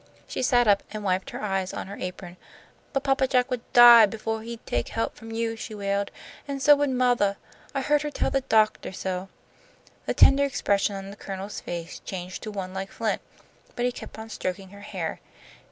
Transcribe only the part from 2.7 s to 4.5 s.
"But Papa Jack would die befo'